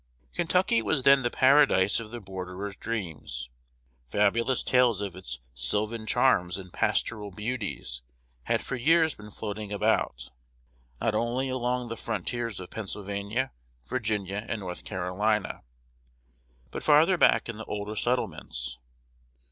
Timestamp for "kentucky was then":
0.33-1.21